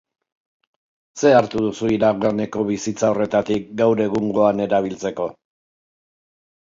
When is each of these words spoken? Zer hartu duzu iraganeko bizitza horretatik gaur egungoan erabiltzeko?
Zer 1.23 1.35
hartu 1.39 1.61
duzu 1.65 1.91
iraganeko 1.97 2.65
bizitza 2.71 3.11
horretatik 3.13 3.69
gaur 3.83 4.03
egungoan 4.09 4.65
erabiltzeko? 4.69 5.33